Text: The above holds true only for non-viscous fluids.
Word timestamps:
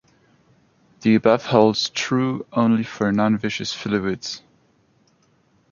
The 1.01 1.13
above 1.13 1.45
holds 1.45 1.89
true 1.91 2.47
only 2.53 2.81
for 2.81 3.11
non-viscous 3.11 3.71
fluids. 3.71 4.41